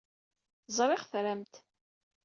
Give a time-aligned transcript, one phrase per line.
[0.77, 1.53] Ẓriɣ tram-t.